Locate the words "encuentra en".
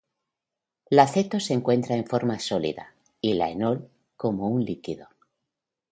1.53-2.07